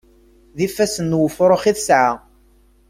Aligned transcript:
D 0.57 0.59
ifassen 0.67 1.13
n 1.15 1.19
wefṛux 1.21 1.63
i 1.71 1.73
tesɛa. 1.77 2.11